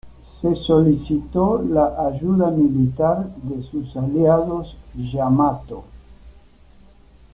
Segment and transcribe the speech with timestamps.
[0.41, 5.83] Se solicitó la ayuda militar de sus aliados Yamato.